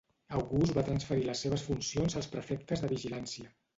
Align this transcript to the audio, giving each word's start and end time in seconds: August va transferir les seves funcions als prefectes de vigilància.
August 0.37 0.73
va 0.77 0.83
transferir 0.87 1.27
les 1.27 1.43
seves 1.47 1.65
funcions 1.67 2.17
als 2.21 2.31
prefectes 2.33 2.85
de 2.87 2.91
vigilància. 2.95 3.53